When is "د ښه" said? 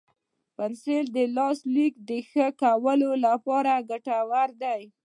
2.09-2.47